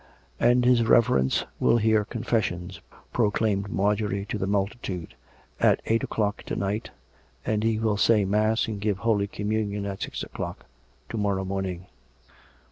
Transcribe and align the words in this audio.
"And 0.49 0.65
his 0.65 0.83
Reverence 0.83 1.45
will 1.59 1.77
hear 1.77 2.03
confessions," 2.03 2.81
proclaimed 3.13 3.69
Marjorie 3.69 4.25
to 4.29 4.39
the 4.39 4.47
multitude, 4.47 5.13
"at 5.59 5.79
eight 5.85 6.01
o'clock 6.03 6.41
to 6.47 6.55
night; 6.55 6.89
and 7.45 7.61
he 7.63 7.77
will 7.77 7.97
say 7.97 8.25
mass 8.25 8.67
and 8.67 8.81
give 8.81 8.97
holy 8.97 9.27
communion 9.27 9.85
at 9.85 10.01
six 10.01 10.23
o'clock 10.23 10.65
to 11.09 11.19
morrow 11.19 11.45
morning." 11.45 11.85